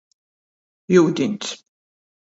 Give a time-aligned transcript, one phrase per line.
[0.95, 1.55] Iudiņs.